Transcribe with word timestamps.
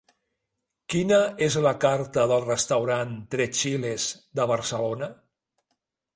Quina 0.93 1.19
és 1.47 1.57
la 1.65 1.73
carta 1.83 2.23
del 2.31 2.41
restaurant 2.47 3.13
Tres 3.35 3.53
Chiles 3.59 4.09
de 4.41 4.49
Barcelona? 4.55 5.13